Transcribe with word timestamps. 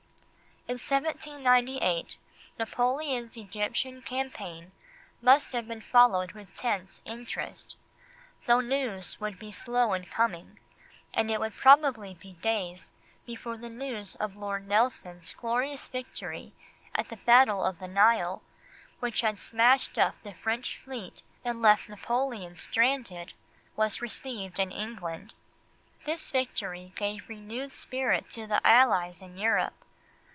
In 0.67 0.75
1798, 0.75 2.15
Napoleon's 2.57 3.35
Egyptian 3.35 4.01
campaign 4.01 4.71
must 5.21 5.51
have 5.51 5.67
been 5.67 5.81
followed 5.81 6.31
with 6.31 6.55
tense 6.55 7.01
interest, 7.03 7.75
though 8.45 8.61
news 8.61 9.19
would 9.19 9.37
be 9.37 9.51
slow 9.51 9.91
in 9.91 10.05
coming, 10.05 10.59
and 11.13 11.29
it 11.29 11.41
would 11.41 11.55
probably 11.55 12.13
be 12.13 12.29
many 12.41 12.41
days 12.41 12.93
before 13.25 13.57
the 13.57 13.67
news 13.67 14.15
of 14.15 14.37
Lord 14.37 14.65
Nelson's 14.65 15.33
glorious 15.33 15.89
victory 15.89 16.53
at 16.95 17.09
the 17.09 17.17
Battle 17.17 17.65
of 17.65 17.79
the 17.79 17.87
Nile, 17.89 18.41
which 19.01 19.21
had 19.21 19.39
smashed 19.39 19.97
up 19.97 20.15
the 20.23 20.33
French 20.35 20.77
fleet 20.77 21.21
and 21.43 21.61
left 21.61 21.89
Napoleon 21.89 22.57
stranded, 22.57 23.33
was 23.75 24.01
received 24.01 24.57
in 24.57 24.71
England. 24.71 25.33
This 26.05 26.31
victory 26.31 26.93
gave 26.95 27.27
renewed 27.27 27.73
spirit 27.73 28.29
to 28.29 28.47
the 28.47 28.65
Allies 28.65 29.21
in 29.21 29.37
Europe. 29.37 29.73